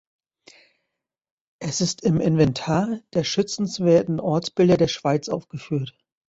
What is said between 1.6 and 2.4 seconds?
ist im